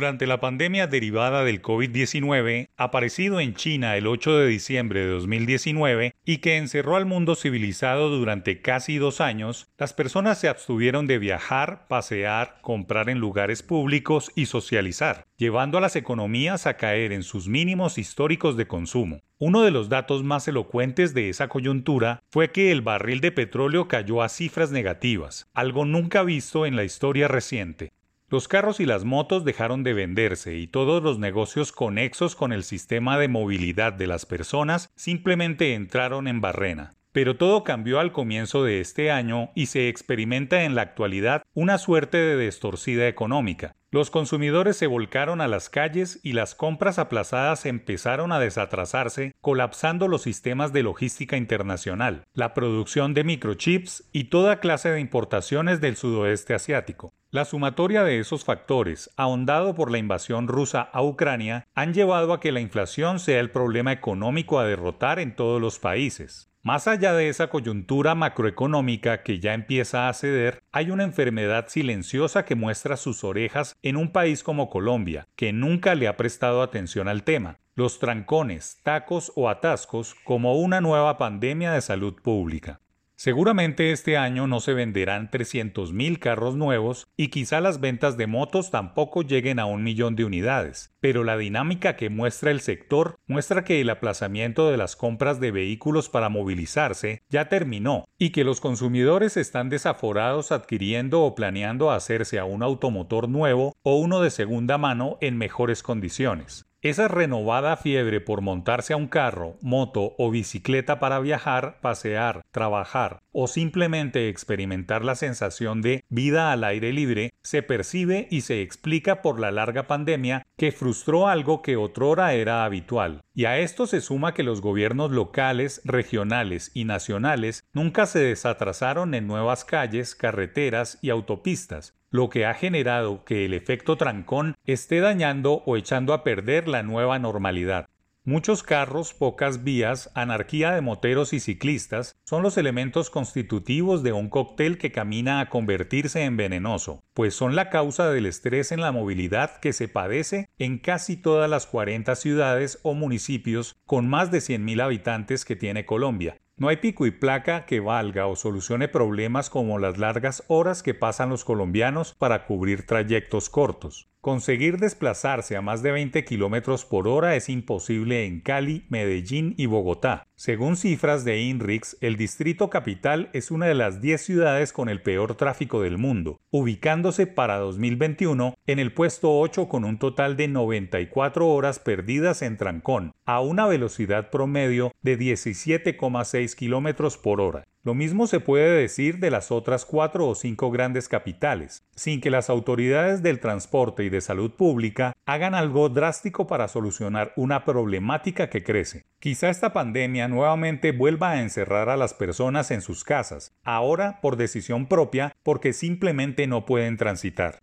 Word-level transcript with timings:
Durante 0.00 0.26
la 0.26 0.40
pandemia 0.40 0.86
derivada 0.86 1.44
del 1.44 1.60
COVID-19, 1.60 2.70
aparecido 2.78 3.38
en 3.38 3.52
China 3.52 3.98
el 3.98 4.06
8 4.06 4.38
de 4.38 4.46
diciembre 4.46 5.00
de 5.00 5.08
2019 5.08 6.14
y 6.24 6.38
que 6.38 6.56
encerró 6.56 6.96
al 6.96 7.04
mundo 7.04 7.34
civilizado 7.34 8.08
durante 8.08 8.62
casi 8.62 8.96
dos 8.96 9.20
años, 9.20 9.68
las 9.76 9.92
personas 9.92 10.40
se 10.40 10.48
abstuvieron 10.48 11.06
de 11.06 11.18
viajar, 11.18 11.86
pasear, 11.86 12.60
comprar 12.62 13.10
en 13.10 13.18
lugares 13.18 13.62
públicos 13.62 14.32
y 14.34 14.46
socializar, 14.46 15.26
llevando 15.36 15.76
a 15.76 15.82
las 15.82 15.96
economías 15.96 16.66
a 16.66 16.78
caer 16.78 17.12
en 17.12 17.22
sus 17.22 17.46
mínimos 17.46 17.98
históricos 17.98 18.56
de 18.56 18.66
consumo. 18.66 19.20
Uno 19.38 19.60
de 19.60 19.70
los 19.70 19.90
datos 19.90 20.24
más 20.24 20.48
elocuentes 20.48 21.12
de 21.12 21.28
esa 21.28 21.48
coyuntura 21.48 22.22
fue 22.30 22.52
que 22.52 22.72
el 22.72 22.80
barril 22.80 23.20
de 23.20 23.32
petróleo 23.32 23.86
cayó 23.86 24.22
a 24.22 24.30
cifras 24.30 24.70
negativas, 24.70 25.46
algo 25.52 25.84
nunca 25.84 26.22
visto 26.22 26.64
en 26.64 26.74
la 26.74 26.84
historia 26.84 27.28
reciente. 27.28 27.92
Los 28.30 28.46
carros 28.46 28.78
y 28.78 28.86
las 28.86 29.02
motos 29.02 29.44
dejaron 29.44 29.82
de 29.82 29.92
venderse 29.92 30.54
y 30.54 30.68
todos 30.68 31.02
los 31.02 31.18
negocios 31.18 31.72
conexos 31.72 32.36
con 32.36 32.52
el 32.52 32.62
sistema 32.62 33.18
de 33.18 33.26
movilidad 33.26 33.92
de 33.92 34.06
las 34.06 34.24
personas 34.24 34.88
simplemente 34.94 35.74
entraron 35.74 36.28
en 36.28 36.40
barrena. 36.40 36.94
Pero 37.10 37.36
todo 37.36 37.64
cambió 37.64 37.98
al 37.98 38.12
comienzo 38.12 38.62
de 38.62 38.80
este 38.80 39.10
año 39.10 39.50
y 39.56 39.66
se 39.66 39.88
experimenta 39.88 40.62
en 40.62 40.76
la 40.76 40.82
actualidad 40.82 41.42
una 41.54 41.76
suerte 41.76 42.18
de 42.18 42.36
destorcida 42.36 43.08
económica. 43.08 43.74
Los 43.90 44.10
consumidores 44.12 44.76
se 44.76 44.86
volcaron 44.86 45.40
a 45.40 45.48
las 45.48 45.68
calles 45.68 46.20
y 46.22 46.34
las 46.34 46.54
compras 46.54 47.00
aplazadas 47.00 47.66
empezaron 47.66 48.30
a 48.30 48.38
desatrasarse, 48.38 49.32
colapsando 49.40 50.06
los 50.06 50.22
sistemas 50.22 50.72
de 50.72 50.84
logística 50.84 51.36
internacional, 51.36 52.22
la 52.32 52.54
producción 52.54 53.12
de 53.12 53.24
microchips 53.24 54.08
y 54.12 54.24
toda 54.24 54.60
clase 54.60 54.92
de 54.92 55.00
importaciones 55.00 55.80
del 55.80 55.96
sudoeste 55.96 56.54
asiático. 56.54 57.12
La 57.32 57.44
sumatoria 57.44 58.02
de 58.02 58.18
esos 58.18 58.44
factores, 58.44 59.08
ahondado 59.16 59.76
por 59.76 59.92
la 59.92 59.98
invasión 59.98 60.48
rusa 60.48 60.80
a 60.80 61.00
Ucrania, 61.04 61.68
han 61.76 61.94
llevado 61.94 62.32
a 62.32 62.40
que 62.40 62.50
la 62.50 62.58
inflación 62.58 63.20
sea 63.20 63.38
el 63.38 63.52
problema 63.52 63.92
económico 63.92 64.58
a 64.58 64.64
derrotar 64.64 65.20
en 65.20 65.36
todos 65.36 65.60
los 65.60 65.78
países. 65.78 66.50
Más 66.64 66.88
allá 66.88 67.12
de 67.12 67.28
esa 67.28 67.46
coyuntura 67.46 68.16
macroeconómica 68.16 69.22
que 69.22 69.38
ya 69.38 69.54
empieza 69.54 70.08
a 70.08 70.12
ceder, 70.12 70.60
hay 70.72 70.90
una 70.90 71.04
enfermedad 71.04 71.68
silenciosa 71.68 72.44
que 72.44 72.56
muestra 72.56 72.96
sus 72.96 73.22
orejas 73.22 73.76
en 73.80 73.96
un 73.96 74.10
país 74.10 74.42
como 74.42 74.68
Colombia, 74.68 75.28
que 75.36 75.52
nunca 75.52 75.94
le 75.94 76.08
ha 76.08 76.16
prestado 76.16 76.62
atención 76.62 77.06
al 77.06 77.22
tema, 77.22 77.60
los 77.76 78.00
trancones, 78.00 78.80
tacos 78.82 79.30
o 79.36 79.48
atascos 79.48 80.16
como 80.24 80.56
una 80.56 80.80
nueva 80.80 81.16
pandemia 81.16 81.70
de 81.70 81.80
salud 81.80 82.20
pública. 82.20 82.80
Seguramente 83.22 83.92
este 83.92 84.16
año 84.16 84.46
no 84.46 84.60
se 84.60 84.72
venderán 84.72 85.30
300.000 85.30 86.18
carros 86.18 86.56
nuevos 86.56 87.06
y 87.18 87.28
quizá 87.28 87.60
las 87.60 87.78
ventas 87.78 88.16
de 88.16 88.26
motos 88.26 88.70
tampoco 88.70 89.20
lleguen 89.20 89.58
a 89.58 89.66
un 89.66 89.82
millón 89.82 90.16
de 90.16 90.24
unidades, 90.24 90.96
pero 91.00 91.22
la 91.22 91.36
dinámica 91.36 91.96
que 91.96 92.08
muestra 92.08 92.50
el 92.50 92.62
sector 92.62 93.18
muestra 93.26 93.62
que 93.62 93.82
el 93.82 93.90
aplazamiento 93.90 94.70
de 94.70 94.78
las 94.78 94.96
compras 94.96 95.38
de 95.38 95.50
vehículos 95.50 96.08
para 96.08 96.30
movilizarse 96.30 97.22
ya 97.28 97.50
terminó 97.50 98.06
y 98.16 98.30
que 98.30 98.42
los 98.42 98.58
consumidores 98.62 99.36
están 99.36 99.68
desaforados 99.68 100.50
adquiriendo 100.50 101.20
o 101.20 101.34
planeando 101.34 101.90
hacerse 101.90 102.38
a 102.38 102.46
un 102.46 102.62
automotor 102.62 103.28
nuevo 103.28 103.76
o 103.82 103.96
uno 103.96 104.22
de 104.22 104.30
segunda 104.30 104.78
mano 104.78 105.18
en 105.20 105.36
mejores 105.36 105.82
condiciones. 105.82 106.69
Esa 106.82 107.08
renovada 107.08 107.76
fiebre 107.76 108.22
por 108.22 108.40
montarse 108.40 108.94
a 108.94 108.96
un 108.96 109.06
carro, 109.06 109.58
moto 109.60 110.14
o 110.16 110.30
bicicleta 110.30 110.98
para 110.98 111.20
viajar, 111.20 111.78
pasear, 111.82 112.40
trabajar 112.52 113.20
o 113.32 113.48
simplemente 113.48 114.30
experimentar 114.30 115.04
la 115.04 115.14
sensación 115.14 115.82
de 115.82 116.04
vida 116.08 116.52
al 116.52 116.64
aire 116.64 116.94
libre 116.94 117.34
se 117.42 117.62
percibe 117.62 118.28
y 118.30 118.40
se 118.40 118.62
explica 118.62 119.20
por 119.20 119.38
la 119.38 119.50
larga 119.50 119.86
pandemia 119.86 120.46
que 120.56 120.72
frustró 120.72 121.28
algo 121.28 121.60
que 121.60 121.76
otrora 121.76 122.32
era 122.32 122.64
habitual. 122.64 123.20
Y 123.34 123.44
a 123.44 123.58
esto 123.58 123.86
se 123.86 124.00
suma 124.00 124.32
que 124.32 124.42
los 124.42 124.62
gobiernos 124.62 125.10
locales, 125.10 125.82
regionales 125.84 126.70
y 126.72 126.84
nacionales 126.84 127.62
nunca 127.74 128.06
se 128.06 128.20
desatrasaron 128.20 129.14
en 129.14 129.26
nuevas 129.26 129.66
calles, 129.66 130.14
carreteras 130.14 130.98
y 131.02 131.10
autopistas, 131.10 131.99
lo 132.10 132.28
que 132.28 132.46
ha 132.46 132.54
generado 132.54 133.24
que 133.24 133.44
el 133.44 133.54
efecto 133.54 133.96
trancón 133.96 134.56
esté 134.64 135.00
dañando 135.00 135.62
o 135.66 135.76
echando 135.76 136.12
a 136.12 136.24
perder 136.24 136.68
la 136.68 136.82
nueva 136.82 137.18
normalidad. 137.18 137.88
Muchos 138.24 138.62
carros, 138.62 139.14
pocas 139.14 139.64
vías, 139.64 140.10
anarquía 140.14 140.72
de 140.72 140.82
moteros 140.82 141.32
y 141.32 141.40
ciclistas 141.40 142.16
son 142.24 142.42
los 142.42 142.58
elementos 142.58 143.08
constitutivos 143.08 144.02
de 144.02 144.12
un 144.12 144.28
cóctel 144.28 144.76
que 144.76 144.92
camina 144.92 145.40
a 145.40 145.48
convertirse 145.48 146.24
en 146.24 146.36
venenoso, 146.36 147.02
pues 147.14 147.34
son 147.34 147.56
la 147.56 147.70
causa 147.70 148.10
del 148.10 148.26
estrés 148.26 148.72
en 148.72 148.82
la 148.82 148.92
movilidad 148.92 149.58
que 149.58 149.72
se 149.72 149.88
padece 149.88 150.50
en 150.58 150.78
casi 150.78 151.16
todas 151.16 151.48
las 151.48 151.66
40 151.66 152.14
ciudades 152.14 152.78
o 152.82 152.92
municipios 152.92 153.74
con 153.86 154.06
más 154.06 154.30
de 154.30 154.38
100.000 154.38 154.82
habitantes 154.82 155.46
que 155.46 155.56
tiene 155.56 155.86
Colombia, 155.86 156.36
no 156.60 156.68
hay 156.68 156.76
pico 156.76 157.06
y 157.06 157.10
placa 157.10 157.64
que 157.64 157.80
valga 157.80 158.26
o 158.26 158.36
solucione 158.36 158.86
problemas 158.86 159.48
como 159.48 159.78
las 159.78 159.96
largas 159.96 160.44
horas 160.46 160.82
que 160.82 160.92
pasan 160.92 161.30
los 161.30 161.42
colombianos 161.42 162.14
para 162.18 162.44
cubrir 162.46 162.84
trayectos 162.84 163.48
cortos. 163.48 164.09
Conseguir 164.20 164.76
desplazarse 164.76 165.56
a 165.56 165.62
más 165.62 165.82
de 165.82 165.92
20 165.92 166.26
km 166.26 166.84
por 166.90 167.08
hora 167.08 167.36
es 167.36 167.48
imposible 167.48 168.26
en 168.26 168.42
Cali, 168.42 168.84
Medellín 168.90 169.54
y 169.56 169.64
Bogotá. 169.64 170.26
Según 170.36 170.76
cifras 170.76 171.24
de 171.24 171.40
INRIX, 171.40 171.96
el 172.02 172.18
distrito 172.18 172.68
capital 172.68 173.30
es 173.32 173.50
una 173.50 173.64
de 173.64 173.74
las 173.74 174.02
10 174.02 174.20
ciudades 174.20 174.74
con 174.74 174.90
el 174.90 175.00
peor 175.00 175.36
tráfico 175.36 175.80
del 175.80 175.96
mundo, 175.96 176.38
ubicándose 176.50 177.26
para 177.26 177.56
2021 177.56 178.56
en 178.66 178.78
el 178.78 178.92
puesto 178.92 179.38
8 179.38 179.70
con 179.70 179.86
un 179.86 179.98
total 179.98 180.36
de 180.36 180.48
94 180.48 181.48
horas 181.48 181.78
perdidas 181.78 182.42
en 182.42 182.58
trancón, 182.58 183.14
a 183.24 183.40
una 183.40 183.66
velocidad 183.66 184.28
promedio 184.28 184.92
de 185.00 185.18
17,6 185.18 186.54
km 186.56 187.18
por 187.22 187.40
hora. 187.40 187.64
Lo 187.82 187.94
mismo 187.94 188.26
se 188.26 188.40
puede 188.40 188.78
decir 188.78 189.20
de 189.20 189.30
las 189.30 189.50
otras 189.50 189.86
cuatro 189.86 190.28
o 190.28 190.34
cinco 190.34 190.70
grandes 190.70 191.08
capitales, 191.08 191.88
sin 191.96 192.20
que 192.20 192.28
las 192.28 192.50
autoridades 192.50 193.22
del 193.22 193.40
transporte 193.40 194.04
y 194.04 194.10
de 194.10 194.20
salud 194.20 194.50
pública 194.50 195.14
hagan 195.24 195.54
algo 195.54 195.88
drástico 195.88 196.46
para 196.46 196.68
solucionar 196.68 197.32
una 197.36 197.64
problemática 197.64 198.50
que 198.50 198.62
crece. 198.62 199.06
Quizá 199.18 199.48
esta 199.48 199.72
pandemia 199.72 200.28
nuevamente 200.28 200.92
vuelva 200.92 201.30
a 201.30 201.40
encerrar 201.40 201.88
a 201.88 201.96
las 201.96 202.12
personas 202.12 202.70
en 202.70 202.82
sus 202.82 203.02
casas, 203.02 203.56
ahora 203.64 204.20
por 204.20 204.36
decisión 204.36 204.86
propia 204.86 205.32
porque 205.42 205.72
simplemente 205.72 206.46
no 206.46 206.66
pueden 206.66 206.98
transitar. 206.98 207.60